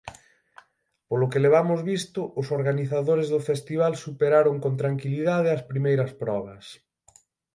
Polo 1.09 1.29
que 1.31 1.43
levamos 1.45 1.79
visto, 1.91 2.19
os 2.39 2.47
organizadores 2.57 3.27
do 3.33 3.39
festival 3.49 3.93
superaron 4.05 4.55
con 4.63 4.73
tranquilidade 4.81 5.49
as 5.55 5.65
primeiras 5.71 6.11
probas. 6.21 6.65